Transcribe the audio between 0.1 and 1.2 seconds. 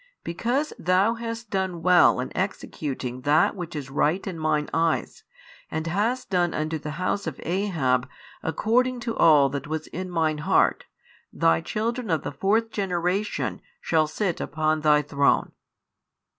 Because thou